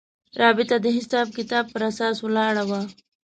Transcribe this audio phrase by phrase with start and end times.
[0.41, 2.81] رابطه د حساب کتاب پر اساس ولاړه وه.